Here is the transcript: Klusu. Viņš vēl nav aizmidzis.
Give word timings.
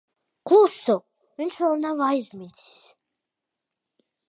Klusu. 0.51 0.95
Viņš 1.41 1.59
vēl 1.65 1.77
nav 1.83 2.03
aizmidzis. 2.07 2.67